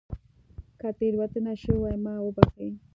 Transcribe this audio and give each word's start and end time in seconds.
که 0.79 0.89
تېروتنه 0.97 1.53
شوې 1.61 1.77
وي 1.81 1.95
ما 2.03 2.13
وبښئ 2.21 2.69